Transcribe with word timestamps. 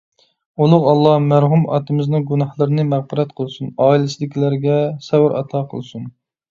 ئۇلۇغ 0.61 0.87
ئاللاھ 0.91 1.19
مەرھۇم 1.25 1.67
ئاتىمىزنىڭ 1.75 2.25
گۇناھلىرىنى 2.31 2.87
مەغپىرەت 2.95 3.39
قىلسۇن. 3.41 3.73
ئائىلىسىدىكىلەرگە 3.85 4.83
سەۋر 5.11 5.39
ئاتا 5.43 5.67
قىلسۇن. 5.75 6.15